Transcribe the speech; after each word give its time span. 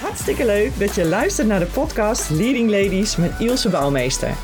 Hartstikke 0.00 0.44
leuk 0.44 0.78
dat 0.78 0.94
je 0.94 1.04
luistert 1.04 1.48
naar 1.48 1.58
de 1.58 1.66
podcast 1.66 2.30
Leading 2.30 2.70
Ladies 2.70 3.16
met 3.16 3.32
Ilse 3.38 3.68
Bouwmeester. 3.68 4.34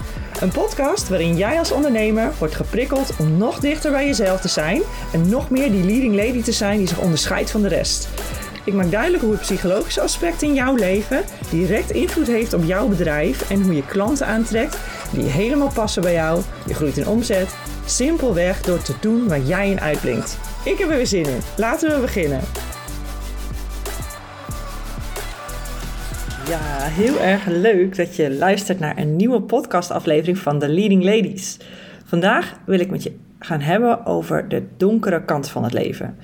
Een 0.41 0.50
podcast 0.50 1.08
waarin 1.08 1.36
jij 1.36 1.58
als 1.58 1.73
ondernemer 1.73 2.33
wordt 2.38 2.54
geprikkeld 2.54 3.17
om 3.18 3.36
nog 3.36 3.58
dichter 3.58 3.90
bij 3.90 4.06
jezelf 4.06 4.40
te 4.40 4.48
zijn 4.48 4.82
en 5.12 5.28
nog 5.28 5.50
meer 5.50 5.70
die 5.70 5.84
leading 5.84 6.14
lady 6.14 6.42
te 6.42 6.52
zijn 6.52 6.78
die 6.78 6.88
zich 6.88 6.98
onderscheidt 6.98 7.50
van 7.50 7.62
de 7.62 7.68
rest. 7.68 8.09
Ik 8.64 8.72
maak 8.72 8.90
duidelijk 8.90 9.22
hoe 9.22 9.32
het 9.32 9.40
psychologische 9.40 10.00
aspect 10.00 10.43
in 10.43 10.54
jouw 10.54 10.75
leven 10.75 11.25
direct 11.50 11.91
invloed 11.91 12.27
heeft 12.27 12.52
op 12.52 12.64
jouw 12.64 12.89
bedrijf 12.89 13.50
en 13.50 13.62
hoe 13.62 13.75
je 13.75 13.86
klanten 13.86 14.27
aantrekt 14.27 14.79
die 15.12 15.25
helemaal 15.25 15.73
passen 15.75 16.02
bij 16.02 16.12
jou. 16.12 16.43
Je 16.66 16.75
groeit 16.75 16.96
in 16.96 17.09
omzet, 17.09 17.55
simpelweg 17.84 18.61
door 18.61 18.82
te 18.82 18.95
doen 19.00 19.29
waar 19.29 19.41
jij 19.41 19.71
in 19.71 19.80
uitblinkt. 19.80 20.39
Ik 20.64 20.79
heb 20.79 20.91
er 20.91 20.96
weer 20.96 21.07
zin 21.07 21.27
in. 21.27 21.41
Laten 21.57 21.91
we 21.91 22.00
beginnen. 22.00 22.41
Ja, 26.48 26.61
heel 26.80 27.21
erg 27.21 27.46
leuk 27.46 27.96
dat 27.96 28.16
je 28.16 28.34
luistert 28.34 28.79
naar 28.79 28.98
een 28.98 29.16
nieuwe 29.16 29.40
podcastaflevering 29.40 30.39
van 30.39 30.58
The 30.58 30.68
Leading 30.68 31.04
Ladies. 31.04 31.58
Vandaag 32.05 32.55
wil 32.67 32.80
ik 32.80 32.91
met 32.91 33.03
je 33.03 33.17
gaan 33.39 33.61
hebben 33.61 34.07
over 34.07 34.48
de 34.48 34.62
donkere 34.77 35.25
kant 35.25 35.48
van 35.48 35.65
het 35.65 35.73
leven. 35.73 36.17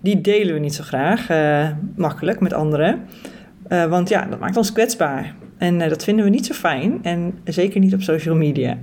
Die 0.00 0.20
delen 0.20 0.54
we 0.54 0.60
niet 0.60 0.74
zo 0.74 0.82
graag, 0.82 1.30
uh, 1.30 1.68
makkelijk 1.96 2.40
met 2.40 2.52
anderen. 2.52 3.04
Uh, 3.68 3.84
want 3.84 4.08
ja, 4.08 4.24
dat 4.24 4.38
maakt 4.38 4.56
ons 4.56 4.72
kwetsbaar. 4.72 5.34
En 5.58 5.80
uh, 5.80 5.88
dat 5.88 6.04
vinden 6.04 6.24
we 6.24 6.30
niet 6.30 6.46
zo 6.46 6.54
fijn. 6.54 6.98
En 7.02 7.38
zeker 7.44 7.80
niet 7.80 7.94
op 7.94 8.02
social 8.02 8.34
media. 8.34 8.78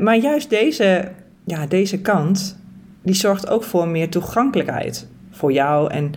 Maar 0.00 0.16
juist 0.16 0.50
deze, 0.50 1.08
ja, 1.44 1.66
deze 1.66 2.00
kant, 2.00 2.58
die 3.02 3.14
zorgt 3.14 3.48
ook 3.48 3.64
voor 3.64 3.88
meer 3.88 4.08
toegankelijkheid 4.08 5.08
voor 5.30 5.52
jou. 5.52 5.90
En 5.90 6.12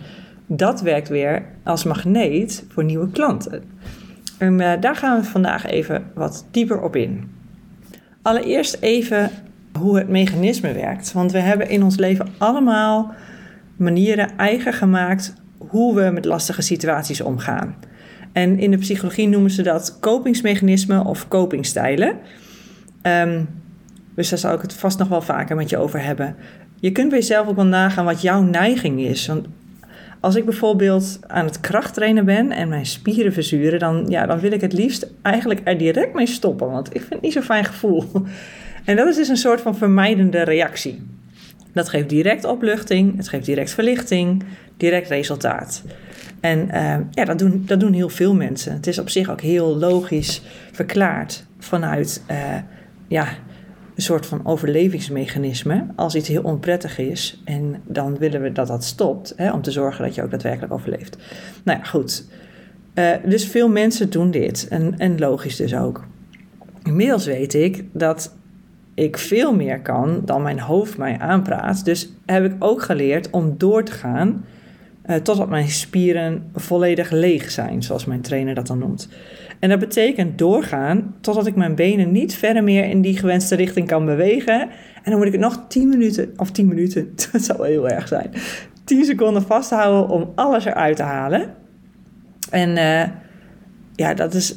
dat 0.46 0.80
werkt 0.80 1.08
weer 1.08 1.44
als 1.64 1.84
magneet 1.84 2.64
voor 2.68 2.84
nieuwe 2.84 3.10
klanten. 3.10 3.62
En 4.38 4.60
uh, 4.60 4.72
daar 4.80 4.96
gaan 4.96 5.20
we 5.20 5.26
vandaag 5.26 5.66
even 5.66 6.10
wat 6.14 6.46
dieper 6.50 6.82
op 6.82 6.96
in. 6.96 7.30
Allereerst 8.22 8.76
even 8.80 9.30
hoe 9.78 9.96
het 9.98 10.08
mechanisme 10.08 10.72
werkt. 10.72 11.12
Want 11.12 11.32
we 11.32 11.38
hebben 11.38 11.68
in 11.68 11.82
ons 11.82 11.96
leven 11.96 12.28
allemaal 12.38 13.14
manieren 13.76 14.36
eigen 14.36 14.72
gemaakt 14.72 15.34
hoe 15.58 15.94
we 15.94 16.10
met 16.10 16.24
lastige 16.24 16.62
situaties 16.62 17.20
omgaan. 17.20 17.74
En 18.32 18.58
in 18.58 18.70
de 18.70 18.78
psychologie 18.78 19.28
noemen 19.28 19.50
ze 19.50 19.62
dat 19.62 19.98
kopingsmechanismen 20.00 21.04
of 21.04 21.28
copingstijlen. 21.28 22.16
Um, 23.02 23.48
dus 24.14 24.28
daar 24.28 24.38
zal 24.38 24.54
ik 24.54 24.60
het 24.60 24.74
vast 24.74 24.98
nog 24.98 25.08
wel 25.08 25.22
vaker 25.22 25.56
met 25.56 25.70
je 25.70 25.76
over 25.76 26.02
hebben. 26.02 26.36
Je 26.80 26.92
kunt 26.92 27.08
bij 27.08 27.18
jezelf 27.18 27.48
ook 27.48 27.56
wel 27.56 27.64
nagaan 27.64 28.04
wat 28.04 28.22
jouw 28.22 28.42
neiging 28.42 29.00
is. 29.00 29.26
Want 29.26 29.46
als 30.20 30.34
ik 30.34 30.44
bijvoorbeeld 30.44 31.18
aan 31.26 31.44
het 31.44 31.60
krachttrainen 31.60 32.24
ben 32.24 32.52
en 32.52 32.68
mijn 32.68 32.86
spieren 32.86 33.32
verzuren, 33.32 33.78
dan, 33.78 34.04
ja, 34.08 34.26
dan 34.26 34.38
wil 34.38 34.52
ik 34.52 34.60
het 34.60 34.72
liefst 34.72 35.06
eigenlijk 35.22 35.60
er 35.64 35.78
direct 35.78 36.14
mee 36.14 36.26
stoppen. 36.26 36.70
Want 36.70 36.88
ik 36.94 37.00
vind 37.00 37.12
het 37.12 37.22
niet 37.22 37.32
zo'n 37.32 37.42
fijn 37.42 37.64
gevoel. 37.64 38.04
En 38.84 38.96
dat 38.96 39.06
is 39.06 39.16
dus 39.16 39.28
een 39.28 39.36
soort 39.36 39.60
van 39.60 39.76
vermijdende 39.76 40.42
reactie. 40.42 41.02
Dat 41.72 41.88
geeft 41.88 42.08
direct 42.08 42.44
opluchting, 42.44 43.16
het 43.16 43.28
geeft 43.28 43.44
direct 43.44 43.70
verlichting, 43.70 44.44
direct 44.76 45.08
resultaat. 45.08 45.82
En 46.40 46.68
uh, 46.74 46.96
ja, 47.10 47.24
dat 47.24 47.38
doen, 47.38 47.62
dat 47.66 47.80
doen 47.80 47.92
heel 47.92 48.08
veel 48.08 48.34
mensen. 48.34 48.72
Het 48.72 48.86
is 48.86 48.98
op 48.98 49.08
zich 49.08 49.30
ook 49.30 49.40
heel 49.40 49.76
logisch 49.76 50.42
verklaard 50.72 51.44
vanuit 51.58 52.22
uh, 52.30 52.36
ja, 53.08 53.28
een 53.96 54.02
soort 54.02 54.26
van 54.26 54.40
overlevingsmechanisme. 54.44 55.86
Als 55.94 56.14
iets 56.14 56.28
heel 56.28 56.42
onprettig 56.42 56.98
is 56.98 57.42
en 57.44 57.82
dan 57.84 58.18
willen 58.18 58.42
we 58.42 58.52
dat 58.52 58.66
dat 58.66 58.84
stopt, 58.84 59.32
hè, 59.36 59.52
om 59.52 59.62
te 59.62 59.70
zorgen 59.70 60.04
dat 60.04 60.14
je 60.14 60.22
ook 60.22 60.30
daadwerkelijk 60.30 60.72
overleeft. 60.72 61.16
Nou 61.62 61.78
ja, 61.78 61.84
goed. 61.84 62.26
Uh, 62.94 63.10
dus 63.24 63.46
veel 63.46 63.68
mensen 63.68 64.10
doen 64.10 64.30
dit 64.30 64.68
en, 64.68 64.98
en 64.98 65.18
logisch 65.18 65.56
dus 65.56 65.74
ook. 65.74 66.04
Inmiddels 66.82 67.26
weet 67.26 67.54
ik 67.54 67.84
dat 67.92 68.34
ik 68.94 69.18
veel 69.18 69.54
meer 69.54 69.80
kan 69.80 70.22
dan 70.24 70.42
mijn 70.42 70.60
hoofd 70.60 70.98
mij 70.98 71.18
aanpraat. 71.18 71.84
Dus 71.84 72.12
heb 72.26 72.44
ik 72.44 72.54
ook 72.58 72.82
geleerd 72.82 73.30
om 73.30 73.54
door 73.58 73.84
te 73.84 73.92
gaan 73.92 74.44
uh, 75.06 75.16
totdat 75.16 75.48
mijn 75.48 75.68
spieren 75.68 76.50
volledig 76.54 77.10
leeg 77.10 77.50
zijn, 77.50 77.82
zoals 77.82 78.04
mijn 78.04 78.20
trainer 78.20 78.54
dat 78.54 78.66
dan 78.66 78.78
noemt. 78.78 79.08
En 79.58 79.68
dat 79.68 79.78
betekent 79.78 80.38
doorgaan 80.38 81.14
totdat 81.20 81.46
ik 81.46 81.56
mijn 81.56 81.74
benen 81.74 82.12
niet 82.12 82.34
verder 82.34 82.64
meer 82.64 82.84
in 82.84 83.00
die 83.00 83.18
gewenste 83.18 83.54
richting 83.54 83.86
kan 83.86 84.04
bewegen. 84.04 84.60
En 85.02 85.10
dan 85.10 85.16
moet 85.16 85.26
ik 85.26 85.32
het 85.32 85.40
nog 85.40 85.64
10 85.68 85.88
minuten, 85.88 86.32
of 86.36 86.50
10 86.50 86.68
minuten, 86.68 87.12
dat 87.32 87.42
zou 87.42 87.66
heel 87.66 87.88
erg 87.88 88.08
zijn, 88.08 88.30
10 88.84 89.04
seconden 89.04 89.42
vasthouden 89.42 90.08
om 90.08 90.32
alles 90.34 90.64
eruit 90.64 90.96
te 90.96 91.02
halen. 91.02 91.54
En 92.50 92.68
uh, 92.68 93.02
ja, 93.94 94.14
dat 94.14 94.34
is, 94.34 94.56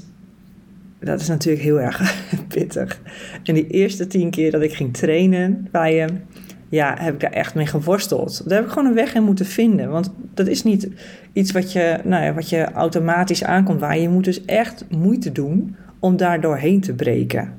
dat 1.00 1.22
is 1.22 1.28
natuurlijk 1.28 1.64
heel 1.64 1.80
erg 1.80 2.24
pittig. 2.48 3.02
En 3.44 3.54
die 3.54 3.68
eerste 3.68 4.08
10 4.08 4.30
keer 4.30 4.52
dat 4.52 4.62
ik 4.62 4.74
ging 4.74 4.94
trainen 4.94 5.68
bij 5.72 5.96
hem, 5.96 6.24
ja, 6.70 6.96
heb 7.00 7.14
ik 7.14 7.20
daar 7.20 7.32
echt 7.32 7.56
mee 7.56 7.66
geworsteld. 7.66 8.42
Daar 8.46 8.58
heb 8.58 8.68
ik 8.68 8.74
gewoon 8.74 8.88
een 8.88 8.96
weg 8.96 9.14
in 9.14 9.24
moeten 9.24 9.46
vinden. 9.46 9.90
Want 9.90 10.12
dat 10.34 10.48
is 10.48 10.64
niet 10.64 10.90
iets 11.34 11.52
wat 11.52 11.72
je, 11.72 12.00
nou 12.04 12.24
ja, 12.24 12.34
wat 12.34 12.50
je 12.50 12.72
automatisch 12.72 13.44
aankomt 13.44 13.80
waar. 13.80 13.98
Je 13.98 14.10
moet 14.10 14.24
dus 14.24 14.46
echt 14.46 14.86
moeite 14.90 15.32
doen 15.32 15.76
om 16.00 16.18
daar 16.18 16.42
doorheen 16.42 16.82
te 16.82 16.94
breken. 16.94 17.54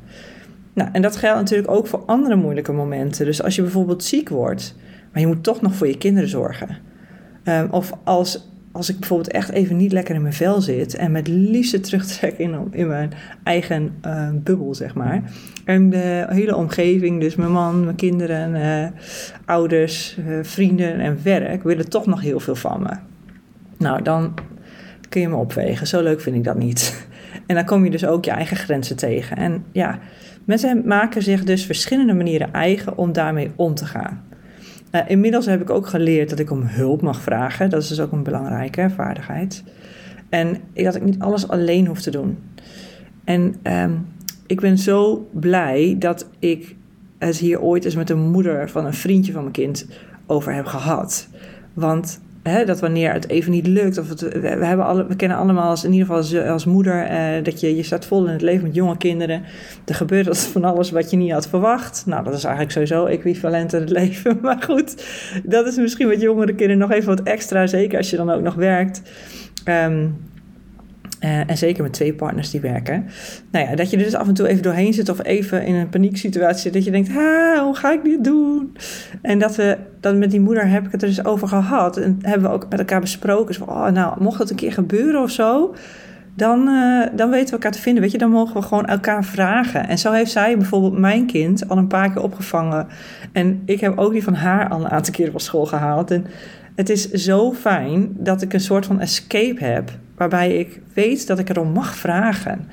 Nou, 0.72 0.88
en 0.92 1.02
dat 1.02 1.16
geldt 1.16 1.38
natuurlijk 1.38 1.70
ook 1.70 1.86
voor 1.86 2.02
andere 2.06 2.36
moeilijke 2.36 2.72
momenten. 2.72 3.24
Dus 3.24 3.42
als 3.42 3.56
je 3.56 3.62
bijvoorbeeld 3.62 4.04
ziek 4.04 4.28
wordt, 4.28 4.74
maar 5.12 5.20
je 5.20 5.28
moet 5.28 5.42
toch 5.42 5.60
nog 5.60 5.74
voor 5.74 5.86
je 5.86 5.98
kinderen 5.98 6.28
zorgen. 6.28 6.76
Um, 7.44 7.68
of 7.70 7.92
als 8.04 8.48
als 8.72 8.90
ik 8.90 8.98
bijvoorbeeld 8.98 9.30
echt 9.30 9.50
even 9.50 9.76
niet 9.76 9.92
lekker 9.92 10.14
in 10.14 10.22
mijn 10.22 10.34
vel 10.34 10.60
zit 10.60 10.94
en 10.94 11.12
met 11.12 11.28
liefde 11.28 11.80
terugtrek 11.80 12.38
in, 12.38 12.68
in 12.70 12.86
mijn 12.86 13.12
eigen 13.42 13.94
uh, 14.06 14.28
bubbel, 14.34 14.74
zeg 14.74 14.94
maar. 14.94 15.22
En 15.64 15.90
de 15.90 16.26
hele 16.28 16.56
omgeving, 16.56 17.20
dus 17.20 17.34
mijn 17.34 17.52
man, 17.52 17.84
mijn 17.84 17.96
kinderen, 17.96 18.54
uh, 18.54 19.00
ouders, 19.44 20.16
uh, 20.18 20.38
vrienden 20.42 21.00
en 21.00 21.18
werk, 21.22 21.62
willen 21.62 21.88
toch 21.88 22.06
nog 22.06 22.20
heel 22.20 22.40
veel 22.40 22.54
van 22.54 22.82
me. 22.82 22.96
Nou, 23.76 24.02
dan 24.02 24.34
kun 25.08 25.20
je 25.20 25.28
me 25.28 25.36
opwegen. 25.36 25.86
Zo 25.86 26.02
leuk 26.02 26.20
vind 26.20 26.36
ik 26.36 26.44
dat 26.44 26.58
niet. 26.58 26.88
En 27.46 27.56
dan 27.56 27.64
kom 27.64 27.84
je 27.84 27.90
dus 27.90 28.06
ook 28.06 28.24
je 28.24 28.30
eigen 28.30 28.56
grenzen 28.56 28.96
tegen. 28.96 29.36
En 29.36 29.64
ja, 29.72 29.98
mensen 30.44 30.82
maken 30.86 31.22
zich 31.22 31.44
dus 31.44 31.66
verschillende 31.66 32.12
manieren 32.12 32.52
eigen 32.52 32.98
om 32.98 33.12
daarmee 33.12 33.50
om 33.56 33.74
te 33.74 33.84
gaan. 33.84 34.24
Uh, 34.92 35.00
inmiddels 35.06 35.46
heb 35.46 35.60
ik 35.60 35.70
ook 35.70 35.86
geleerd 35.86 36.30
dat 36.30 36.38
ik 36.38 36.50
om 36.50 36.62
hulp 36.62 37.02
mag 37.02 37.20
vragen. 37.20 37.70
Dat 37.70 37.82
is 37.82 37.88
dus 37.88 38.00
ook 38.00 38.12
een 38.12 38.22
belangrijke 38.22 38.90
vaardigheid. 38.94 39.64
En 40.28 40.56
dat 40.74 40.94
ik 40.94 41.04
niet 41.04 41.18
alles 41.18 41.48
alleen 41.48 41.86
hoef 41.86 42.00
te 42.00 42.10
doen. 42.10 42.38
En 43.24 43.54
um, 43.62 44.06
ik 44.46 44.60
ben 44.60 44.78
zo 44.78 45.28
blij 45.32 45.96
dat 45.98 46.28
ik 46.38 46.76
het 47.18 47.36
hier 47.36 47.60
ooit 47.60 47.84
eens 47.84 47.94
met 47.94 48.06
de 48.06 48.14
moeder 48.14 48.70
van 48.70 48.86
een 48.86 48.94
vriendje 48.94 49.32
van 49.32 49.42
mijn 49.42 49.54
kind 49.54 49.86
over 50.26 50.54
heb 50.54 50.66
gehad. 50.66 51.28
Want 51.72 52.20
hè, 52.42 52.64
dat 52.64 52.80
wanneer 52.80 53.12
het 53.12 53.28
even 53.28 53.52
niet 53.52 53.66
lukt, 53.66 53.98
of 53.98 54.08
we, 54.20 54.48
hebben 54.48 54.86
alle, 54.86 55.06
we 55.06 55.16
kennen 55.16 55.38
allemaal 55.38 55.68
als, 55.68 55.84
in 55.84 55.92
ieder 55.92 56.06
geval 56.06 56.50
als, 56.52 56.64
moeder, 56.64 57.04
eh, 57.04 57.44
dat 57.44 57.60
je, 57.60 57.76
je 57.76 57.82
staat 57.82 58.04
vol 58.04 58.26
in 58.26 58.32
het 58.32 58.42
leven 58.42 58.62
met 58.62 58.74
jonge 58.74 58.96
kinderen. 58.96 59.42
Er 59.86 59.94
gebeurt 59.94 60.26
dat 60.26 60.38
van 60.38 60.64
alles 60.64 60.90
wat 60.90 61.10
je 61.10 61.16
niet 61.16 61.32
had 61.32 61.48
verwacht. 61.48 62.02
Nou, 62.06 62.24
dat 62.24 62.34
is 62.34 62.44
eigenlijk 62.44 62.72
sowieso 62.72 63.06
equivalent 63.06 63.72
in 63.72 63.80
het 63.80 63.90
leven. 64.00 64.38
Maar 64.42 64.62
goed, 64.62 65.04
dat 65.44 65.66
is 65.66 65.76
misschien 65.76 66.08
met 66.08 66.20
jongere 66.20 66.54
kinderen 66.54 66.78
nog 66.78 66.92
even 66.92 67.08
wat 67.08 67.22
extra, 67.22 67.66
zeker 67.66 67.98
als 67.98 68.10
je 68.10 68.16
dan 68.16 68.30
ook 68.30 68.42
nog 68.42 68.54
werkt. 68.54 69.02
Um, 69.64 70.16
uh, 71.24 71.50
en 71.50 71.58
zeker 71.58 71.82
met 71.82 71.92
twee 71.92 72.14
partners 72.14 72.50
die 72.50 72.60
werken. 72.60 73.06
Nou 73.50 73.68
ja, 73.68 73.74
dat 73.74 73.90
je 73.90 73.96
er 73.96 74.02
dus 74.02 74.14
af 74.14 74.28
en 74.28 74.34
toe 74.34 74.48
even 74.48 74.62
doorheen 74.62 74.92
zit 74.92 75.08
of 75.08 75.24
even 75.24 75.64
in 75.64 75.74
een 75.74 75.88
panieksituatie 75.88 76.60
zit. 76.60 76.72
Dat 76.72 76.84
je 76.84 76.90
denkt, 76.90 77.08
ha, 77.08 77.64
hoe 77.64 77.76
ga 77.76 77.92
ik 77.92 78.04
dit 78.04 78.24
doen? 78.24 78.76
En 79.22 79.38
dat 79.38 79.56
we, 79.56 79.78
dan 80.00 80.18
met 80.18 80.30
die 80.30 80.40
moeder 80.40 80.68
heb 80.68 80.86
ik 80.86 80.92
het 80.92 81.02
er 81.02 81.08
dus 81.08 81.24
over 81.24 81.48
gehad. 81.48 81.96
En 81.96 82.18
hebben 82.22 82.48
we 82.48 82.54
ook 82.54 82.66
met 82.68 82.78
elkaar 82.78 83.00
besproken. 83.00 83.54
Zo, 83.54 83.64
oh, 83.64 83.88
nou, 83.88 84.22
mocht 84.22 84.38
het 84.38 84.50
een 84.50 84.56
keer 84.56 84.72
gebeuren 84.72 85.22
of 85.22 85.30
zo, 85.30 85.74
dan, 86.34 86.68
uh, 86.68 87.06
dan 87.16 87.30
weten 87.30 87.46
we 87.46 87.52
elkaar 87.52 87.72
te 87.72 87.80
vinden. 87.80 88.02
Weet 88.02 88.12
je, 88.12 88.18
dan 88.18 88.30
mogen 88.30 88.54
we 88.54 88.62
gewoon 88.62 88.86
elkaar 88.86 89.24
vragen. 89.24 89.88
En 89.88 89.98
zo 89.98 90.12
heeft 90.12 90.30
zij 90.30 90.56
bijvoorbeeld 90.56 90.98
mijn 90.98 91.26
kind 91.26 91.68
al 91.68 91.76
een 91.76 91.86
paar 91.86 92.12
keer 92.12 92.22
opgevangen. 92.22 92.86
En 93.32 93.62
ik 93.64 93.80
heb 93.80 93.98
ook 93.98 94.12
die 94.12 94.24
van 94.24 94.34
haar 94.34 94.68
al 94.68 94.80
een 94.80 94.90
aantal 94.90 95.12
keer 95.12 95.30
van 95.30 95.40
school 95.40 95.66
gehaald. 95.66 96.10
En 96.10 96.26
het 96.74 96.88
is 96.88 97.10
zo 97.10 97.52
fijn 97.52 98.12
dat 98.18 98.42
ik 98.42 98.52
een 98.52 98.60
soort 98.60 98.86
van 98.86 99.00
escape 99.00 99.64
heb 99.64 99.90
waarbij 100.16 100.58
ik 100.58 100.80
weet 100.94 101.26
dat 101.26 101.38
ik 101.38 101.48
erom 101.48 101.72
mag 101.72 101.94
vragen. 101.94 102.68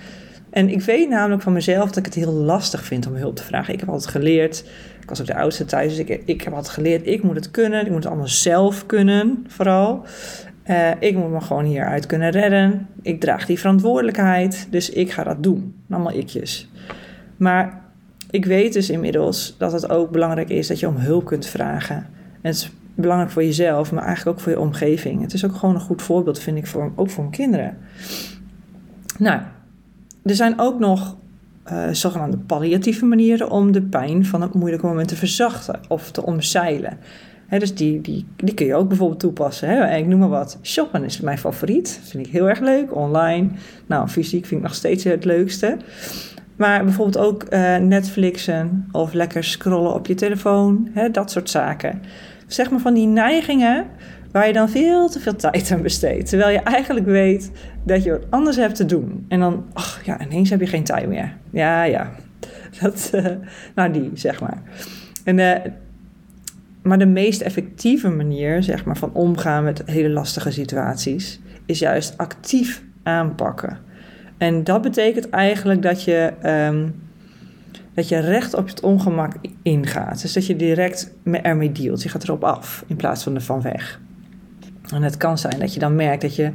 En 0.58 0.70
ik 0.70 0.82
weet 0.82 1.10
namelijk 1.10 1.42
van 1.42 1.54
mezelf 1.54 1.88
dat 1.88 1.98
ik 1.98 2.06
het 2.06 2.14
heel 2.14 2.32
lastig 2.32 2.84
vind 2.84 3.08
om 3.08 3.16
hulp 3.16 3.36
te 3.36 3.44
vragen. 3.44 3.74
Ik 3.74 3.80
heb 3.80 3.90
altijd 3.90 4.12
geleerd, 4.12 4.64
ik 5.02 5.10
was 5.10 5.22
ook 5.22 5.28
de 5.28 5.36
oudste 5.36 5.66
thuis, 5.66 5.96
dus 5.96 6.08
ik, 6.08 6.22
ik 6.26 6.42
heb 6.42 6.54
altijd 6.54 6.74
geleerd, 6.74 7.08
ik 7.08 7.24
moet 7.24 7.36
het 7.36 7.52
kunnen, 7.52 7.82
ik 7.82 7.88
moet 7.88 7.96
het 7.96 8.06
allemaal 8.06 8.28
zelf 8.28 8.86
kunnen, 8.86 9.46
vooral. 9.48 10.06
Uh, 10.66 10.90
ik 11.00 11.16
moet 11.16 11.32
me 11.32 11.42
gewoon 11.42 11.66
hieruit 11.66 12.06
kunnen 12.06 12.30
redden. 12.30 12.88
Ik 13.02 13.20
draag 13.20 13.46
die 13.46 13.60
verantwoordelijkheid, 13.60 14.68
dus 14.70 14.90
ik 14.90 15.12
ga 15.12 15.24
dat 15.24 15.44
doen. 15.44 15.76
Allemaal 15.90 16.14
ikjes. 16.14 16.70
Maar 17.38 17.82
ik 18.30 18.46
weet 18.46 18.74
dus 18.74 18.90
inmiddels 18.90 19.56
dat 19.58 19.72
het 19.72 19.90
ook 19.90 20.12
belangrijk 20.12 20.50
is 20.50 20.68
dat 20.68 20.80
je 20.80 20.88
om 20.88 20.96
hulp 20.96 21.26
kunt 21.26 21.46
vragen. 21.46 21.96
En 22.42 22.52
het 22.52 22.56
is 22.56 22.72
belangrijk 22.96 23.32
voor 23.32 23.44
jezelf, 23.44 23.92
maar 23.92 24.04
eigenlijk 24.04 24.38
ook 24.38 24.44
voor 24.44 24.52
je 24.52 24.60
omgeving. 24.60 25.22
Het 25.22 25.34
is 25.34 25.46
ook 25.46 25.56
gewoon 25.56 25.76
een 25.76 25.82
goed 25.82 26.02
voorbeeld, 26.02 26.40
vind 26.40 26.58
ik, 26.58 26.68
voor, 26.68 26.92
ook 26.96 27.10
voor 27.10 27.24
mijn 27.24 27.36
kinderen. 27.36 27.78
Nou, 29.18 29.42
er 30.28 30.36
zijn 30.36 30.60
ook 30.60 30.80
nog 30.80 31.16
uh, 31.72 31.88
zogenaamde 31.92 32.38
palliatieve 32.38 33.06
manieren 33.06 33.50
om 33.50 33.72
de 33.72 33.82
pijn 33.82 34.26
van 34.26 34.42
het 34.42 34.54
moeilijke 34.54 34.86
moment 34.86 35.08
te 35.08 35.16
verzachten 35.16 35.80
of 35.88 36.12
te 36.12 36.24
omzeilen. 36.24 36.98
dus 37.50 37.76
die, 37.76 38.02
die, 38.02 38.26
die 38.36 38.54
kun 38.54 38.66
je 38.66 38.76
ook 38.76 38.88
bijvoorbeeld 38.88 39.20
toepassen. 39.20 39.70
Hè? 39.70 39.96
Ik 39.96 40.08
noem 40.08 40.20
maar 40.20 40.30
wat. 40.30 40.60
Shoppen 40.64 41.04
is 41.04 41.20
mijn 41.20 41.38
favoriet. 41.38 42.00
Vind 42.04 42.28
ik 42.28 42.32
heel 42.32 42.50
erg 42.50 42.60
leuk. 42.60 42.96
Online. 42.96 43.50
Nou, 43.86 44.08
fysiek 44.08 44.46
vind 44.46 44.62
ik 44.62 44.68
nog 44.68 44.76
steeds 44.76 45.04
het 45.04 45.26
leukste. 45.26 45.78
Maar 46.56 46.84
bijvoorbeeld 46.84 47.26
ook 47.26 47.46
uh, 47.50 47.78
Netflixen 47.78 48.88
of 48.92 49.14
lekker 49.14 49.44
scrollen 49.44 49.94
op 49.94 50.08
je 50.08 50.16
telefoon. 50.16 50.90
Dat 51.12 51.32
soort 51.32 51.50
zaken. 51.50 52.02
Zeg 52.48 52.70
maar 52.70 52.80
van 52.80 52.94
die 52.94 53.08
neigingen 53.08 53.86
waar 54.32 54.48
je 54.48 54.54
dan 54.54 54.70
veel 54.70 55.10
te 55.10 55.20
veel 55.20 55.36
tijd 55.36 55.72
aan 55.72 55.82
besteedt. 55.82 56.30
Terwijl 56.30 56.50
je 56.50 56.60
eigenlijk 56.60 57.06
weet 57.06 57.52
dat 57.84 58.04
je 58.04 58.12
wat 58.12 58.26
anders 58.30 58.58
hebt 58.58 58.76
te 58.76 58.86
doen. 58.86 59.26
En 59.28 59.40
dan, 59.40 59.66
ach 59.74 60.02
ja, 60.06 60.22
ineens 60.22 60.50
heb 60.50 60.60
je 60.60 60.68
geen 60.68 60.84
tijd 60.84 61.08
meer. 61.08 61.34
Ja, 61.50 61.84
ja. 61.84 62.12
Dat, 62.82 63.12
uh, 63.16 63.26
nou, 63.76 63.92
die, 63.92 64.12
zeg 64.14 64.42
maar. 64.42 64.62
En, 65.24 65.38
uh, 65.38 65.54
maar 66.82 67.00
de 67.00 67.06
meest 67.06 67.42
effectieve 67.42 68.10
manier, 68.10 68.64
zeg 68.64 68.86
maar, 68.86 68.98
van 68.98 69.14
omgaan 69.14 69.64
met 69.64 69.84
hele 69.86 70.10
lastige 70.10 70.52
situaties, 70.52 71.40
is 71.66 71.80
juist 71.80 72.18
actief 72.18 72.84
aanpakken. 73.04 73.78
En 74.38 74.64
dat 74.64 74.82
betekent 74.82 75.30
eigenlijk 75.30 75.82
dat 75.82 76.04
je, 76.04 76.34
um, 76.70 76.96
dat 77.94 78.08
je 78.08 78.20
recht 78.20 78.54
op 78.54 78.68
het 78.68 78.82
ongemak 78.82 79.34
ingaat. 79.62 80.22
Dus 80.22 80.34
dat 80.34 80.46
je 80.46 80.56
direct 80.56 81.14
ermee 81.24 81.72
dealt. 81.72 82.04
Je 82.04 82.10
gaat 82.10 82.24
erop 82.24 82.44
af 82.44 82.84
in 82.88 82.96
plaats 82.96 83.24
van 83.24 83.36
ervan 83.36 83.62
weg. 83.62 84.00
En 84.94 85.04
het 85.04 85.18
kan 85.18 85.38
zijn 85.38 85.60
dat 85.60 85.74
je 85.74 85.80
dan 85.80 85.96
merkt 85.96 86.22
dat 86.22 86.36
je, 86.36 86.52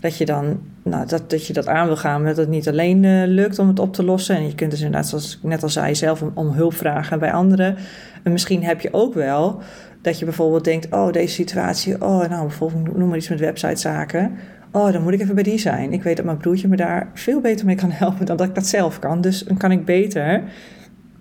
dat 0.00 0.16
je 0.16 0.24
dan 0.24 0.60
nou, 0.82 1.06
dat, 1.06 1.30
dat 1.30 1.46
je 1.46 1.52
dat 1.52 1.68
aan 1.68 1.86
wil 1.86 1.96
gaan, 1.96 2.20
maar 2.20 2.28
dat 2.28 2.36
het 2.36 2.48
niet 2.48 2.68
alleen 2.68 3.02
uh, 3.02 3.22
lukt 3.26 3.58
om 3.58 3.68
het 3.68 3.78
op 3.78 3.92
te 3.92 4.04
lossen. 4.04 4.36
En 4.36 4.46
je 4.46 4.54
kunt 4.54 4.70
dus 4.70 4.80
inderdaad, 4.80 5.08
zoals 5.08 5.36
ik 5.36 5.42
net 5.42 5.62
al 5.62 5.68
zei, 5.68 5.94
zelf 5.94 6.22
om, 6.34 6.48
hulp 6.48 6.74
vragen 6.74 7.18
bij 7.18 7.32
anderen. 7.32 7.76
En 8.22 8.32
misschien 8.32 8.64
heb 8.64 8.80
je 8.80 8.92
ook 8.92 9.14
wel 9.14 9.62
dat 10.02 10.18
je 10.18 10.24
bijvoorbeeld 10.24 10.64
denkt: 10.64 10.92
oh, 10.92 11.12
deze 11.12 11.34
situatie, 11.34 12.02
oh, 12.02 12.28
nou, 12.28 12.46
bijvoorbeeld 12.46 12.96
noem 12.96 13.08
maar 13.08 13.16
iets 13.16 13.28
met 13.28 13.40
websitezaken. 13.40 14.32
Oh, 14.70 14.92
dan 14.92 15.02
moet 15.02 15.12
ik 15.12 15.20
even 15.20 15.34
bij 15.34 15.44
die 15.44 15.58
zijn. 15.58 15.92
Ik 15.92 16.02
weet 16.02 16.16
dat 16.16 16.24
mijn 16.24 16.36
broertje 16.36 16.68
me 16.68 16.76
daar 16.76 17.10
veel 17.14 17.40
beter 17.40 17.66
mee 17.66 17.76
kan 17.76 17.90
helpen 18.02 18.26
dan 18.26 18.36
dat 18.36 18.48
ik 18.48 18.54
dat 18.54 18.66
zelf 18.66 18.98
kan. 18.98 19.20
Dus 19.20 19.42
dan 19.44 19.56
kan 19.56 19.70
ik 19.72 19.84
beter 19.84 20.42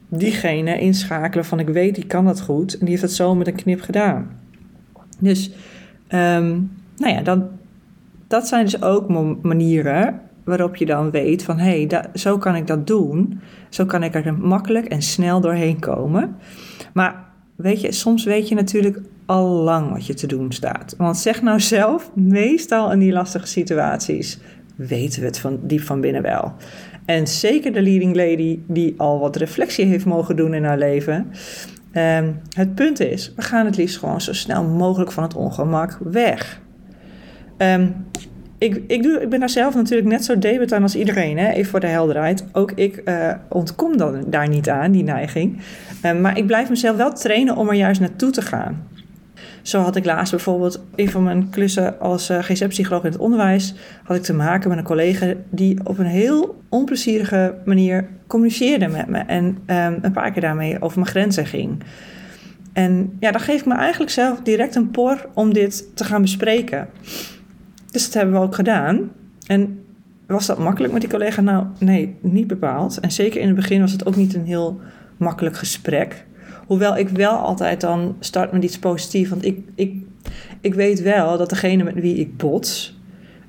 diegene 0.10 0.80
inschakelen 0.80 1.46
van 1.46 1.60
ik 1.60 1.70
weet, 1.70 1.96
die 1.96 2.06
kan 2.06 2.26
dat 2.26 2.42
goed. 2.42 2.74
En 2.74 2.80
die 2.80 2.90
heeft 2.90 3.02
het 3.02 3.12
zo 3.12 3.36
met 3.36 3.48
een 3.48 3.56
knip 3.56 3.82
gedaan. 3.82 4.30
Dus 5.20 5.52
Um, 6.14 6.72
nou 6.98 7.14
ja, 7.14 7.22
dan, 7.22 7.50
dat 8.28 8.48
zijn 8.48 8.64
dus 8.66 8.82
ook 8.82 9.10
manieren 9.42 10.22
waarop 10.44 10.76
je 10.76 10.86
dan 10.86 11.12
weet 11.12 11.44
van 11.44 11.58
hé, 11.58 11.86
hey, 11.86 12.06
zo 12.14 12.38
kan 12.38 12.56
ik 12.56 12.68
dat 12.68 12.88
doen. 12.88 13.40
Zo 13.70 13.86
kan 13.86 14.04
ik 14.04 14.16
er 14.16 14.34
makkelijk 14.34 14.86
en 14.86 15.02
snel 15.02 15.42
doorheen 15.42 15.80
komen. 15.80 16.36
Maar 16.94 17.24
weet 17.56 17.82
je, 17.82 17.92
soms 17.92 18.24
weet 18.24 18.48
je 18.48 18.56
natuurlijk 18.56 19.00
al 19.26 19.48
lang 19.48 19.92
wat 19.92 20.06
je 20.06 20.14
te 20.14 20.28
doen 20.28 20.52
staat. 20.52 20.96
Want 20.98 21.18
zeg 21.18 21.42
nou 21.42 21.60
zelf, 21.60 22.12
meestal 22.16 22.92
in 22.92 23.00
die 23.00 23.12
lastige 23.12 23.48
situaties 23.48 24.40
weten 24.76 25.20
we 25.20 25.26
het 25.26 25.40
van 25.40 25.60
diep 25.62 25.82
van 25.82 26.02
binnen 26.02 26.22
wel. 26.22 26.54
En 27.06 27.28
zeker 27.28 27.74
de 27.74 27.82
leading 27.82 28.16
lady 28.16 28.60
die 28.68 28.94
al 28.98 29.20
wat 29.20 29.36
reflectie 29.36 29.86
heeft 29.86 30.06
mogen 30.06 30.36
doen 30.36 30.54
in 30.54 30.64
haar 30.64 30.78
leven, 30.78 31.32
Um, 31.98 32.42
het 32.56 32.76
punt 32.76 33.00
is, 33.00 33.34
we 33.36 33.42
gaan 33.42 33.66
het 33.66 33.78
liefst 33.78 33.98
gewoon 33.98 34.22
zo 34.22 34.34
snel 34.34 34.64
mogelijk 34.64 35.12
van 35.12 35.24
het 35.24 35.36
ongemak 35.36 35.98
weg. 36.04 36.62
Um, 37.58 38.06
ik, 38.58 38.84
ik, 38.88 39.04
doe, 39.04 39.22
ik 39.22 39.30
ben 39.30 39.40
daar 39.40 39.50
zelf 39.50 39.76
natuurlijk 39.76 40.08
net 40.08 40.26
zo 40.26 40.40
debet 40.40 40.72
aan 40.72 40.82
als 40.82 40.96
iedereen, 40.96 41.38
hè? 41.38 41.52
even 41.52 41.72
voor 41.72 41.80
de 41.80 41.88
helderheid. 41.88 42.46
Ook 42.52 42.72
ik 42.72 43.02
uh, 43.06 43.34
ontkom 43.50 43.98
dan, 43.98 44.24
daar 44.28 44.48
niet 44.48 44.70
aan, 44.70 44.92
die 44.92 45.04
neiging. 45.04 45.62
Um, 46.06 46.22
maar 46.22 46.38
ik 46.38 46.48
blijf 46.48 46.70
mezelf 46.70 46.98
wel 46.98 47.14
trainen 47.14 47.56
om 47.56 47.70
er 47.70 47.76
juist 47.76 48.00
naartoe 48.00 48.32
te 48.32 48.42
gaan. 48.42 48.88
Zo 49.64 49.82
had 49.82 49.96
ik 49.96 50.06
laatst 50.06 50.32
bijvoorbeeld 50.32 50.84
een 50.96 51.10
van 51.10 51.24
mijn 51.24 51.50
klussen 51.50 52.00
als 52.00 52.30
uh, 52.30 52.40
GZ-psycholoog 52.40 53.04
in 53.04 53.12
het 53.12 53.20
onderwijs, 53.20 53.74
had 54.04 54.18
ik 54.18 54.24
te 54.24 54.34
maken 54.34 54.70
met 54.70 54.78
een 54.78 54.84
collega 54.84 55.34
die 55.50 55.80
op 55.84 55.98
een 55.98 56.06
heel 56.06 56.62
onplezierige 56.70 57.56
manier 57.66 58.08
communiceerde 58.28 58.88
met 58.88 59.08
me 59.08 59.18
en 59.18 59.46
um, 59.46 60.00
een 60.02 60.12
paar 60.12 60.32
keer 60.32 60.42
daarmee 60.42 60.82
over 60.82 61.00
mijn 61.00 61.12
grenzen 61.12 61.46
ging. 61.46 61.84
En 62.74 63.18
ja, 63.20 63.32
dan 63.32 63.42
geeft 63.42 63.66
me 63.66 63.74
eigenlijk 63.74 64.12
zelf 64.12 64.42
direct 64.42 64.76
een 64.76 64.92
por 64.92 65.30
om 65.34 65.54
dit 65.54 65.96
te 65.96 66.04
gaan 66.04 66.22
bespreken. 66.22 66.88
Dus 67.92 68.06
dat 68.06 68.14
hebben 68.14 68.34
we 68.34 68.46
ook 68.46 68.56
gedaan. 68.56 69.12
En 69.48 69.84
was 70.28 70.46
dat 70.46 70.60
makkelijk 70.60 70.94
met 70.94 71.02
die 71.02 71.12
collega? 71.12 71.42
Nou, 71.42 71.66
nee, 71.80 72.16
niet 72.22 72.48
bepaald. 72.48 73.00
En 73.00 73.12
zeker 73.12 73.42
in 73.42 73.48
het 73.48 73.56
begin 73.56 73.82
was 73.82 73.92
het 73.92 74.06
ook 74.06 74.16
niet 74.16 74.34
een 74.34 74.46
heel 74.46 74.80
makkelijk 75.18 75.58
gesprek. 75.58 76.26
Hoewel 76.66 76.98
ik 76.98 77.10
wel 77.10 77.36
altijd 77.36 77.82
dan 77.82 78.16
start 78.20 78.52
met 78.52 78.64
iets 78.64 78.80
positiefs. 78.80 79.30
Want 79.30 79.46
ik, 79.46 79.60
ik, 79.76 79.96
ik 80.62 80.74
weet 80.74 81.02
wel 81.02 81.38
dat 81.38 81.50
degene 81.50 81.84
met 81.84 81.94
wie 81.94 82.16
ik 82.16 82.38
bots, 82.38 83.00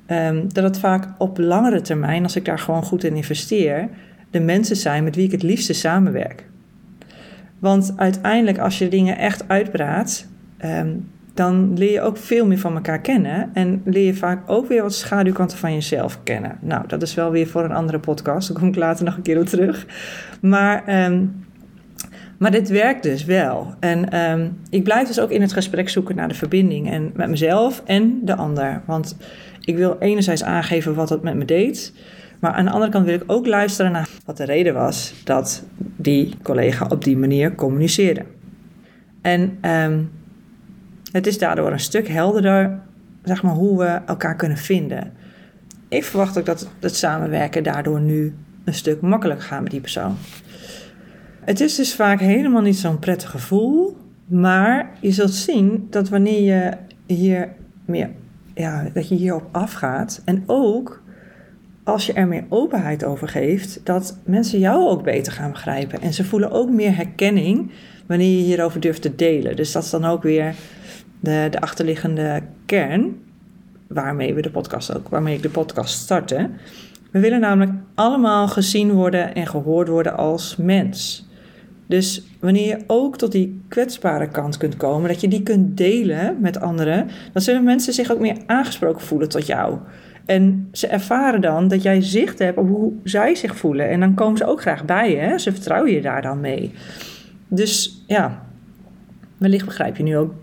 um, 0.07 0.53
dat 0.53 0.63
het 0.63 0.79
vaak 0.79 1.07
op 1.17 1.37
langere 1.37 1.81
termijn, 1.81 2.23
als 2.23 2.35
ik 2.35 2.45
daar 2.45 2.59
gewoon 2.59 2.83
goed 2.83 3.03
in 3.03 3.15
investeer, 3.15 3.89
de 4.29 4.39
mensen 4.39 4.75
zijn 4.75 5.03
met 5.03 5.15
wie 5.15 5.25
ik 5.25 5.31
het 5.31 5.43
liefste 5.43 5.73
samenwerk. 5.73 6.45
Want 7.59 7.93
uiteindelijk, 7.95 8.57
als 8.57 8.77
je 8.77 8.87
dingen 8.87 9.17
echt 9.17 9.47
uitpraat, 9.47 10.27
um, 10.65 11.09
dan 11.33 11.77
leer 11.77 11.91
je 11.91 12.01
ook 12.01 12.17
veel 12.17 12.45
meer 12.45 12.59
van 12.59 12.75
elkaar 12.75 13.01
kennen. 13.01 13.49
En 13.53 13.81
leer 13.85 14.05
je 14.05 14.13
vaak 14.13 14.49
ook 14.49 14.67
weer 14.67 14.81
wat 14.81 14.93
schaduwkanten 14.93 15.57
van 15.57 15.73
jezelf 15.73 16.23
kennen. 16.23 16.57
Nou, 16.61 16.87
dat 16.87 17.01
is 17.01 17.13
wel 17.13 17.31
weer 17.31 17.47
voor 17.47 17.63
een 17.63 17.71
andere 17.71 17.99
podcast. 17.99 18.47
Daar 18.47 18.59
kom 18.59 18.67
ik 18.67 18.75
later 18.75 19.05
nog 19.05 19.15
een 19.15 19.21
keer 19.21 19.39
op 19.39 19.45
terug. 19.45 19.85
Maar 20.41 21.05
um, 21.05 21.44
maar 22.45 22.53
dit 22.53 22.69
werkt 22.69 23.03
dus 23.03 23.25
wel. 23.25 23.73
En 23.79 24.19
um, 24.31 24.59
ik 24.69 24.83
blijf 24.83 25.07
dus 25.07 25.19
ook 25.19 25.29
in 25.29 25.41
het 25.41 25.53
gesprek 25.53 25.89
zoeken 25.89 26.15
naar 26.15 26.27
de 26.27 26.33
verbinding. 26.33 26.91
En 26.91 27.11
met 27.15 27.29
mezelf 27.29 27.81
en 27.85 28.19
de 28.23 28.35
ander. 28.35 28.81
Want 28.85 29.17
ik 29.59 29.75
wil 29.75 29.97
enerzijds 29.99 30.43
aangeven 30.43 30.95
wat 30.95 31.09
het 31.09 31.21
met 31.21 31.35
me 31.35 31.45
deed. 31.45 31.93
Maar 32.39 32.51
aan 32.51 32.65
de 32.65 32.71
andere 32.71 32.91
kant 32.91 33.05
wil 33.05 33.15
ik 33.15 33.23
ook 33.27 33.47
luisteren 33.47 33.91
naar 33.91 34.09
wat 34.25 34.37
de 34.37 34.43
reden 34.43 34.73
was 34.73 35.13
dat 35.23 35.63
die 35.77 36.33
collega 36.43 36.85
op 36.89 37.03
die 37.03 37.17
manier 37.17 37.55
communiceerde. 37.55 38.25
En 39.21 39.57
um, 39.61 40.11
het 41.11 41.27
is 41.27 41.37
daardoor 41.37 41.71
een 41.71 41.79
stuk 41.79 42.07
helderder, 42.07 42.79
zeg 43.23 43.43
maar, 43.43 43.53
hoe 43.53 43.77
we 43.77 43.99
elkaar 44.05 44.35
kunnen 44.35 44.57
vinden. 44.57 45.13
Ik 45.87 46.03
verwacht 46.03 46.37
ook 46.37 46.45
dat 46.45 46.69
het 46.79 46.95
samenwerken 46.95 47.63
daardoor 47.63 47.99
nu 47.99 48.33
een 48.63 48.73
stuk 48.73 49.01
makkelijker 49.01 49.45
gaat 49.45 49.61
met 49.61 49.71
die 49.71 49.81
persoon. 49.81 50.17
Het 51.45 51.59
is 51.61 51.75
dus 51.75 51.95
vaak 51.95 52.19
helemaal 52.19 52.61
niet 52.61 52.77
zo'n 52.77 52.99
prettig 52.99 53.29
gevoel. 53.29 53.97
Maar 54.25 54.91
je 54.99 55.11
zult 55.11 55.33
zien 55.33 55.87
dat 55.89 56.09
wanneer 56.09 56.41
je 56.41 56.71
hier 57.05 57.49
meer, 57.85 58.09
ja, 58.53 58.89
dat 58.93 59.09
je 59.09 59.15
hierop 59.15 59.47
afgaat. 59.51 60.21
En 60.25 60.43
ook 60.45 61.01
als 61.83 62.05
je 62.05 62.13
er 62.13 62.27
meer 62.27 62.43
openheid 62.49 63.03
over 63.03 63.27
geeft, 63.27 63.79
dat 63.83 64.17
mensen 64.23 64.59
jou 64.59 64.87
ook 64.89 65.03
beter 65.03 65.33
gaan 65.33 65.51
begrijpen. 65.51 66.01
En 66.01 66.13
ze 66.13 66.23
voelen 66.23 66.51
ook 66.51 66.69
meer 66.69 66.95
herkenning 66.95 67.71
wanneer 68.05 68.37
je 68.37 68.43
hierover 68.43 68.79
durft 68.79 69.01
te 69.01 69.15
delen. 69.15 69.55
Dus 69.55 69.71
dat 69.71 69.83
is 69.83 69.89
dan 69.89 70.05
ook 70.05 70.23
weer 70.23 70.55
de, 71.19 71.47
de 71.51 71.61
achterliggende 71.61 72.41
kern 72.65 73.19
waarmee 73.87 74.33
we 74.33 74.41
de 74.41 74.51
podcast 74.51 74.95
ook, 74.95 75.09
waarmee 75.09 75.35
ik 75.35 75.41
de 75.41 75.49
podcast 75.49 75.99
startte. 75.99 76.49
We 77.11 77.19
willen 77.19 77.39
namelijk 77.39 77.71
allemaal 77.95 78.47
gezien 78.47 78.91
worden 78.91 79.35
en 79.35 79.47
gehoord 79.47 79.87
worden 79.87 80.17
als 80.17 80.55
mens. 80.55 81.27
Dus 81.87 82.23
wanneer 82.39 82.67
je 82.67 82.83
ook 82.87 83.17
tot 83.17 83.31
die 83.31 83.61
kwetsbare 83.67 84.27
kant 84.27 84.57
kunt 84.57 84.77
komen, 84.77 85.09
dat 85.09 85.21
je 85.21 85.27
die 85.27 85.43
kunt 85.43 85.77
delen 85.77 86.37
met 86.39 86.59
anderen, 86.59 87.07
dan 87.33 87.41
zullen 87.41 87.63
mensen 87.63 87.93
zich 87.93 88.11
ook 88.11 88.19
meer 88.19 88.37
aangesproken 88.45 89.01
voelen 89.01 89.29
tot 89.29 89.45
jou. 89.45 89.77
En 90.25 90.69
ze 90.71 90.87
ervaren 90.87 91.41
dan 91.41 91.67
dat 91.67 91.81
jij 91.81 92.01
zicht 92.01 92.39
hebt 92.39 92.57
op 92.57 92.67
hoe 92.67 92.93
zij 93.03 93.35
zich 93.35 93.55
voelen. 93.55 93.89
En 93.89 93.99
dan 93.99 94.13
komen 94.13 94.37
ze 94.37 94.45
ook 94.45 94.61
graag 94.61 94.85
bij 94.85 95.15
je. 95.15 95.39
Ze 95.39 95.51
vertrouwen 95.51 95.91
je 95.91 96.01
daar 96.01 96.21
dan 96.21 96.39
mee. 96.39 96.71
Dus 97.47 98.03
ja, 98.07 98.45
wellicht 99.37 99.65
begrijp 99.65 99.97
je 99.97 100.03
nu 100.03 100.17
ook 100.17 100.33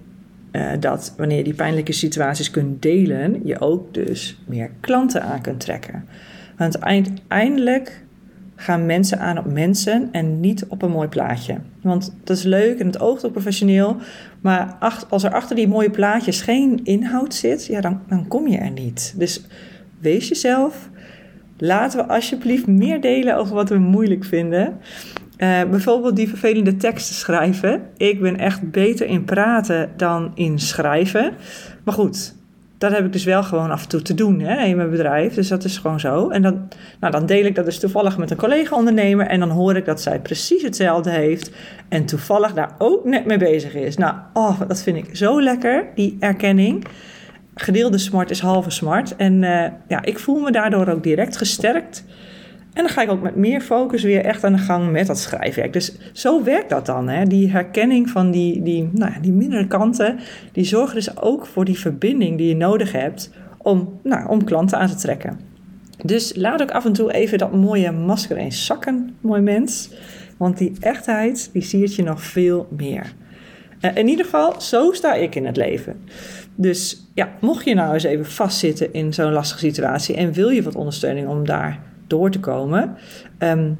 uh, 0.52 0.70
dat 0.80 1.14
wanneer 1.16 1.36
je 1.36 1.44
die 1.44 1.54
pijnlijke 1.54 1.92
situaties 1.92 2.50
kunt 2.50 2.82
delen, 2.82 3.40
je 3.44 3.60
ook 3.60 3.94
dus 3.94 4.38
meer 4.46 4.70
klanten 4.80 5.22
aan 5.22 5.40
kunt 5.40 5.60
trekken. 5.60 6.04
Want 6.56 6.80
uiteindelijk 6.80 8.04
gaan 8.62 8.86
mensen 8.86 9.18
aan 9.18 9.38
op 9.38 9.52
mensen 9.52 10.08
en 10.12 10.40
niet 10.40 10.64
op 10.68 10.82
een 10.82 10.90
mooi 10.90 11.08
plaatje. 11.08 11.56
Want 11.80 12.14
dat 12.24 12.36
is 12.36 12.42
leuk 12.42 12.78
en 12.78 12.86
het 12.86 13.00
oogt 13.00 13.26
ook 13.26 13.32
professioneel. 13.32 13.96
Maar 14.40 14.76
als 15.08 15.22
er 15.22 15.32
achter 15.32 15.56
die 15.56 15.68
mooie 15.68 15.90
plaatjes 15.90 16.40
geen 16.40 16.80
inhoud 16.84 17.34
zit, 17.34 17.66
ja, 17.66 17.80
dan, 17.80 18.00
dan 18.08 18.28
kom 18.28 18.48
je 18.48 18.58
er 18.58 18.70
niet. 18.70 19.14
Dus 19.16 19.44
wees 19.98 20.28
jezelf. 20.28 20.90
Laten 21.58 21.98
we 21.98 22.12
alsjeblieft 22.12 22.66
meer 22.66 23.00
delen 23.00 23.36
over 23.36 23.54
wat 23.54 23.68
we 23.68 23.78
moeilijk 23.78 24.24
vinden. 24.24 24.78
Uh, 25.38 25.62
bijvoorbeeld 25.70 26.16
die 26.16 26.28
vervelende 26.28 26.76
teksten 26.76 27.14
schrijven. 27.14 27.82
Ik 27.96 28.20
ben 28.20 28.38
echt 28.38 28.70
beter 28.70 29.06
in 29.06 29.24
praten 29.24 29.90
dan 29.96 30.32
in 30.34 30.58
schrijven. 30.58 31.32
Maar 31.84 31.94
goed, 31.94 32.34
dat 32.82 32.92
heb 32.92 33.04
ik 33.04 33.12
dus 33.12 33.24
wel 33.24 33.42
gewoon 33.42 33.70
af 33.70 33.82
en 33.82 33.88
toe 33.88 34.02
te 34.02 34.14
doen 34.14 34.40
hè, 34.40 34.64
in 34.64 34.76
mijn 34.76 34.90
bedrijf. 34.90 35.34
Dus 35.34 35.48
dat 35.48 35.64
is 35.64 35.78
gewoon 35.78 36.00
zo. 36.00 36.28
En 36.28 36.42
dan, 36.42 36.68
nou, 37.00 37.12
dan 37.12 37.26
deel 37.26 37.44
ik 37.44 37.54
dat 37.54 37.64
dus 37.64 37.78
toevallig 37.78 38.18
met 38.18 38.30
een 38.30 38.36
collega-ondernemer. 38.36 39.26
En 39.26 39.40
dan 39.40 39.50
hoor 39.50 39.76
ik 39.76 39.84
dat 39.84 40.00
zij 40.02 40.20
precies 40.20 40.62
hetzelfde 40.62 41.10
heeft. 41.10 41.50
En 41.88 42.04
toevallig 42.04 42.52
daar 42.52 42.74
ook 42.78 43.04
net 43.04 43.24
mee 43.24 43.38
bezig 43.38 43.74
is. 43.74 43.96
Nou, 43.96 44.14
oh, 44.32 44.60
dat 44.68 44.82
vind 44.82 44.96
ik 44.96 45.16
zo 45.16 45.42
lekker, 45.42 45.86
die 45.94 46.16
erkenning. 46.20 46.84
Gedeelde 47.54 47.98
smart 47.98 48.30
is 48.30 48.40
halve 48.40 48.70
smart. 48.70 49.16
En 49.16 49.42
uh, 49.42 49.64
ja, 49.88 50.02
ik 50.02 50.18
voel 50.18 50.40
me 50.40 50.50
daardoor 50.50 50.88
ook 50.88 51.02
direct 51.02 51.36
gesterkt. 51.36 52.04
En 52.72 52.82
dan 52.82 52.88
ga 52.88 53.02
ik 53.02 53.10
ook 53.10 53.22
met 53.22 53.36
meer 53.36 53.60
focus 53.60 54.02
weer 54.02 54.24
echt 54.24 54.44
aan 54.44 54.52
de 54.52 54.58
gang 54.58 54.90
met 54.90 55.06
dat 55.06 55.18
schrijfwerk. 55.18 55.72
Dus 55.72 55.92
zo 56.12 56.42
werkt 56.44 56.70
dat 56.70 56.86
dan. 56.86 57.08
Hè? 57.08 57.24
Die 57.24 57.50
herkenning 57.50 58.10
van 58.10 58.30
die, 58.30 58.62
die, 58.62 58.88
nou, 58.92 59.12
die 59.20 59.32
mindere 59.32 59.66
kanten, 59.66 60.18
die 60.52 60.64
zorgen 60.64 60.94
dus 60.94 61.20
ook 61.20 61.46
voor 61.46 61.64
die 61.64 61.78
verbinding 61.78 62.38
die 62.38 62.48
je 62.48 62.56
nodig 62.56 62.92
hebt 62.92 63.30
om, 63.58 64.00
nou, 64.02 64.28
om 64.28 64.44
klanten 64.44 64.78
aan 64.78 64.88
te 64.88 64.94
trekken. 64.94 65.40
Dus 66.04 66.32
laat 66.36 66.62
ook 66.62 66.70
af 66.70 66.84
en 66.84 66.92
toe 66.92 67.12
even 67.12 67.38
dat 67.38 67.52
mooie 67.52 67.92
masker 67.92 68.36
eens 68.36 68.66
zakken, 68.66 69.16
mooi 69.20 69.40
mens. 69.40 69.90
Want 70.36 70.58
die 70.58 70.72
echtheid, 70.80 71.50
die 71.52 71.62
siert 71.62 71.94
je 71.94 72.02
nog 72.02 72.22
veel 72.22 72.66
meer. 72.76 73.12
Uh, 73.80 73.96
in 73.96 74.08
ieder 74.08 74.24
geval, 74.24 74.60
zo 74.60 74.92
sta 74.92 75.14
ik 75.14 75.34
in 75.34 75.46
het 75.46 75.56
leven. 75.56 75.96
Dus 76.54 77.06
ja, 77.14 77.32
mocht 77.40 77.64
je 77.64 77.74
nou 77.74 77.94
eens 77.94 78.02
even 78.02 78.26
vastzitten 78.26 78.92
in 78.92 79.14
zo'n 79.14 79.32
lastige 79.32 79.60
situatie 79.60 80.16
en 80.16 80.32
wil 80.32 80.48
je 80.48 80.62
wat 80.62 80.74
ondersteuning 80.74 81.28
om 81.28 81.46
daar 81.46 81.91
door 82.12 82.30
te 82.30 82.40
komen. 82.40 82.96
Ehm, 83.38 83.70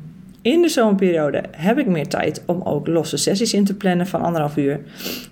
in 0.42 0.62
de 0.62 0.68
zomerperiode 0.68 1.42
heb 1.50 1.78
ik 1.78 1.86
meer 1.86 2.08
tijd 2.08 2.42
om 2.46 2.62
ook 2.62 2.86
losse 2.86 3.16
sessies 3.16 3.54
in 3.54 3.64
te 3.64 3.74
plannen 3.74 4.06
van 4.06 4.22
anderhalf 4.22 4.56
uur. 4.56 4.80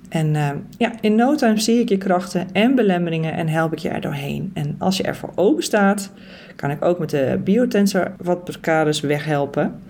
En 0.09 0.35
uh, 0.35 0.49
ja, 0.79 0.93
in 1.01 1.15
no 1.15 1.35
time 1.35 1.61
zie 1.61 1.81
ik 1.81 1.89
je 1.89 1.99
krachten 1.99 2.47
en 2.53 2.75
belemmeringen 2.75 3.33
en 3.33 3.49
help 3.49 3.73
ik 3.73 3.79
je 3.79 3.89
er 3.89 4.01
doorheen. 4.01 4.51
En 4.55 4.75
als 4.79 4.97
je 4.97 5.03
ervoor 5.03 5.33
open 5.35 5.63
staat, 5.63 6.13
kan 6.57 6.71
ik 6.71 6.85
ook 6.85 6.99
met 6.99 7.11
de 7.11 7.41
biotensor 7.45 8.13
wat 8.23 8.45
blokkades 8.45 9.01
weghelpen. 9.01 9.81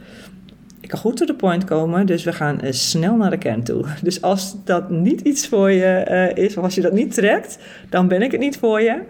Ik 0.81 0.89
kan 0.89 0.99
goed 0.99 1.17
to 1.17 1.27
the 1.27 1.35
point 1.35 1.65
komen, 1.65 2.07
dus 2.07 2.25
we 2.25 2.33
gaan 2.33 2.59
uh, 2.65 2.73
snel 2.73 3.17
naar 3.17 3.31
de 3.31 3.39
kern 3.39 3.63
toe. 3.63 3.85
Dus 4.03 4.23
als 4.23 4.57
dat 4.65 4.91
niet 4.91 5.21
iets 5.21 5.49
voor 5.49 5.71
je 5.71 6.07
uh, 6.37 6.45
is, 6.45 6.57
of 6.57 6.65
als 6.65 6.75
je 6.75 6.81
dat 6.81 6.93
niet 6.93 7.15
trekt, 7.15 7.59
dan 7.89 8.09
ben 8.09 8.23
ik 8.23 8.31
het 8.31 8.41
niet 8.41 8.59
voor 8.59 8.81
je. 8.81 9.03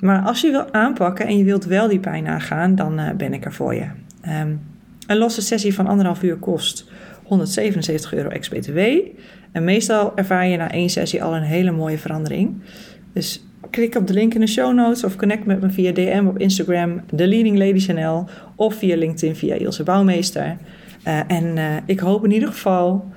Maar 0.00 0.22
als 0.22 0.40
je 0.40 0.50
wil 0.50 0.72
aanpakken 0.72 1.26
en 1.26 1.38
je 1.38 1.44
wilt 1.44 1.64
wel 1.64 1.88
die 1.88 1.98
pijn 1.98 2.26
aangaan, 2.26 2.74
dan 2.74 3.00
uh, 3.00 3.10
ben 3.10 3.32
ik 3.32 3.44
er 3.44 3.52
voor 3.52 3.74
je. 3.74 3.86
Um, 4.42 4.60
een 5.06 5.16
losse 5.16 5.42
sessie 5.42 5.74
van 5.74 5.86
anderhalf 5.86 6.22
uur 6.22 6.36
kost 6.36 6.90
177 7.24 8.14
euro 8.14 8.28
ex-BTW. 8.28 8.78
En 9.52 9.64
meestal 9.64 10.12
ervaar 10.16 10.46
je 10.46 10.56
na 10.56 10.70
één 10.70 10.90
sessie 10.90 11.22
al 11.22 11.36
een 11.36 11.42
hele 11.42 11.70
mooie 11.70 11.98
verandering. 11.98 12.62
Dus 13.12 13.44
klik 13.70 13.94
op 13.94 14.06
de 14.06 14.12
link 14.12 14.34
in 14.34 14.40
de 14.40 14.46
show 14.46 14.74
notes 14.74 15.04
of 15.04 15.16
connect 15.16 15.46
met 15.46 15.60
me 15.60 15.70
via 15.70 15.92
DM 15.92 16.24
op 16.28 16.38
Instagram, 16.38 17.00
The 17.16 17.26
Leading 17.26 17.58
Lady 17.58 17.78
Channel, 17.78 18.28
of 18.56 18.74
via 18.74 18.96
LinkedIn 18.96 19.36
via 19.36 19.54
Ilse 19.54 19.82
Bouwmeester. 19.82 20.56
Uh, 21.06 21.20
en 21.26 21.56
uh, 21.56 21.76
ik 21.86 22.00
hoop 22.00 22.24
in 22.24 22.32
ieder 22.32 22.48
geval 22.48 23.08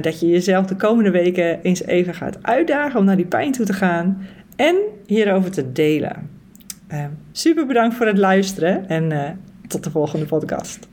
dat 0.00 0.20
je 0.20 0.28
jezelf 0.28 0.66
de 0.66 0.76
komende 0.76 1.10
weken 1.10 1.62
eens 1.62 1.84
even 1.84 2.14
gaat 2.14 2.38
uitdagen 2.42 3.00
om 3.00 3.04
naar 3.04 3.16
die 3.16 3.26
pijn 3.26 3.52
toe 3.52 3.66
te 3.66 3.72
gaan 3.72 4.26
en 4.62 4.76
hierover 5.06 5.50
te 5.50 5.72
delen. 5.72 6.30
Uh, 6.92 7.04
super 7.32 7.66
bedankt 7.66 7.94
voor 7.94 8.06
het 8.06 8.18
luisteren 8.18 8.88
en 8.88 9.10
uh, 9.10 9.30
tot 9.68 9.84
de 9.84 9.90
volgende 9.90 10.26
podcast. 10.26 10.88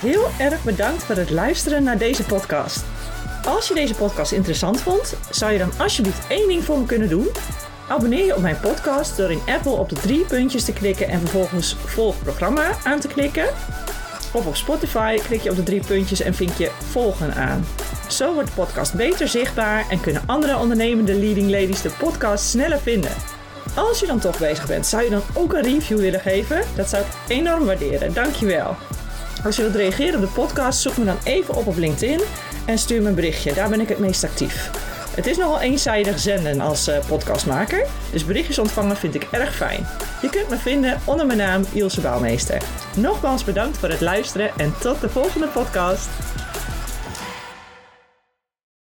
Heel 0.00 0.26
erg 0.38 0.64
bedankt 0.64 1.02
voor 1.02 1.16
het 1.16 1.30
luisteren 1.30 1.82
naar 1.82 1.98
deze 1.98 2.24
podcast. 2.24 2.84
Als 3.46 3.68
je 3.68 3.74
deze 3.74 3.94
podcast 3.94 4.32
interessant 4.32 4.80
vond, 4.80 5.16
zou 5.30 5.52
je 5.52 5.58
dan 5.58 5.70
alsjeblieft 5.78 6.26
één 6.28 6.48
ding 6.48 6.64
voor 6.64 6.78
me 6.78 6.86
kunnen 6.86 7.08
doen? 7.08 7.26
Abonneer 7.88 8.24
je 8.24 8.36
op 8.36 8.42
mijn 8.42 8.60
podcast 8.60 9.16
door 9.16 9.30
in 9.30 9.40
Apple 9.46 9.72
op 9.72 9.88
de 9.88 9.94
drie 10.00 10.24
puntjes 10.24 10.64
te 10.64 10.72
klikken 10.72 11.08
en 11.08 11.20
vervolgens 11.20 11.74
volg 11.74 12.22
programma 12.22 12.70
aan 12.84 13.00
te 13.00 13.08
klikken. 13.08 13.46
Of 14.32 14.46
op 14.46 14.56
Spotify 14.56 15.16
klik 15.16 15.40
je 15.40 15.50
op 15.50 15.56
de 15.56 15.62
drie 15.62 15.84
puntjes 15.86 16.20
en 16.20 16.34
vink 16.34 16.52
je 16.52 16.70
volgen 16.78 17.34
aan. 17.34 17.64
Zo 18.10 18.34
wordt 18.34 18.48
de 18.48 18.54
podcast 18.54 18.94
beter 18.94 19.28
zichtbaar 19.28 19.88
en 19.90 20.00
kunnen 20.00 20.22
andere 20.26 20.56
ondernemende 20.56 21.14
leading 21.14 21.50
ladies 21.50 21.82
de 21.82 21.90
podcast 21.98 22.44
sneller 22.44 22.80
vinden. 22.80 23.10
Als 23.74 24.00
je 24.00 24.06
dan 24.06 24.18
toch 24.18 24.38
bezig 24.38 24.66
bent, 24.66 24.86
zou 24.86 25.02
je 25.02 25.10
dan 25.10 25.22
ook 25.34 25.52
een 25.52 25.62
review 25.62 25.98
willen 25.98 26.20
geven? 26.20 26.62
Dat 26.76 26.88
zou 26.88 27.02
ik 27.02 27.08
enorm 27.36 27.64
waarderen. 27.64 28.12
Dankjewel. 28.12 28.76
Als 29.44 29.56
je 29.56 29.62
wilt 29.62 29.74
reageren 29.74 30.14
op 30.14 30.20
de 30.20 30.40
podcast, 30.40 30.80
zoek 30.80 30.96
me 30.96 31.04
dan 31.04 31.18
even 31.24 31.54
op 31.54 31.66
op 31.66 31.76
LinkedIn 31.76 32.20
en 32.66 32.78
stuur 32.78 33.02
me 33.02 33.08
een 33.08 33.14
berichtje. 33.14 33.54
Daar 33.54 33.68
ben 33.68 33.80
ik 33.80 33.88
het 33.88 33.98
meest 33.98 34.24
actief. 34.24 34.70
Het 35.14 35.26
is 35.26 35.36
nogal 35.36 35.60
eenzijdig 35.60 36.18
zenden 36.18 36.60
als 36.60 36.88
uh, 36.88 36.96
podcastmaker, 37.06 37.86
dus 38.12 38.24
berichtjes 38.24 38.58
ontvangen 38.58 38.96
vind 38.96 39.14
ik 39.14 39.26
erg 39.30 39.56
fijn. 39.56 39.86
Je 40.22 40.30
kunt 40.30 40.48
me 40.48 40.56
vinden 40.56 41.00
onder 41.04 41.26
mijn 41.26 41.38
naam 41.38 41.64
Ilse 41.72 42.00
Bouwmeester. 42.00 42.62
Nogmaals 42.96 43.44
bedankt 43.44 43.78
voor 43.78 43.88
het 43.88 44.00
luisteren 44.00 44.50
en 44.56 44.74
tot 44.80 45.00
de 45.00 45.08
volgende 45.08 45.46
podcast. 45.46 46.08